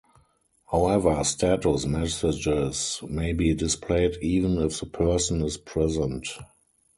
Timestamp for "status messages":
1.23-3.03